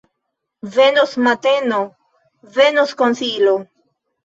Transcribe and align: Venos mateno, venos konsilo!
Venos 0.77 1.13
mateno, 1.25 1.83
venos 2.59 2.95
konsilo! 3.05 3.57